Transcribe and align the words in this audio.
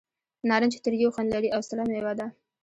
نارنج 0.49 0.73
تریو 0.85 1.13
خوند 1.15 1.29
لري 1.35 1.49
او 1.55 1.61
سړه 1.69 1.83
مېوه 1.91 2.13
ده. 2.19 2.27